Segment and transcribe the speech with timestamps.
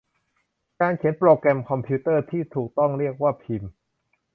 [0.81, 3.71] การเขียนโปรแกรมคอมพิวเตอร์ ที่ถูกต้องเรียกว่าพิมพ์